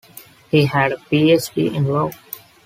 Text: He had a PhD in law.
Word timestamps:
He 0.49 0.65
had 0.65 0.93
a 0.93 0.95
PhD 0.95 1.71
in 1.75 1.85
law. 1.85 2.09